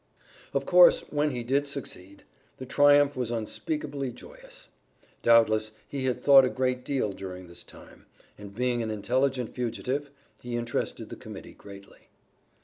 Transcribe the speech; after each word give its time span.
Of 0.51 0.65
course, 0.65 1.01
when 1.11 1.29
he 1.29 1.43
did 1.43 1.67
succeed, 1.67 2.23
the 2.57 2.65
triumph 2.65 3.15
was 3.15 3.29
unspeakably 3.29 4.11
joyous. 4.11 4.69
Doubtless, 5.21 5.73
he 5.87 6.05
had 6.05 6.23
thought 6.23 6.43
a 6.43 6.49
great 6.49 6.83
deal 6.83 7.11
during 7.11 7.45
this 7.45 7.63
time, 7.63 8.07
and 8.35 8.55
being 8.55 8.81
an 8.81 8.89
intelligent 8.89 9.53
fugitive, 9.53 10.09
he 10.41 10.55
interested 10.57 11.09
the 11.09 11.15
Committee 11.15 11.53
greatly. 11.53 12.07